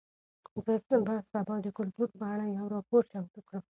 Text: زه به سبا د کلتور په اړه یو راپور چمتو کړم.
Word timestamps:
زه 0.65 0.73
به 1.05 1.15
سبا 1.31 1.55
د 1.63 1.67
کلتور 1.77 2.09
په 2.19 2.25
اړه 2.33 2.45
یو 2.57 2.65
راپور 2.75 3.01
چمتو 3.11 3.39
کړم. 3.47 3.63